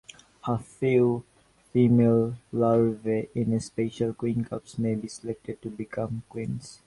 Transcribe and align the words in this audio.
A 0.47 0.57
few 0.57 1.23
female 1.71 2.35
larvae 2.51 3.29
in 3.35 3.59
special 3.59 4.15
queen 4.15 4.43
cups 4.43 4.79
may 4.79 4.95
be 4.95 5.07
selected 5.07 5.61
to 5.61 5.69
become 5.69 6.23
queens. 6.27 6.79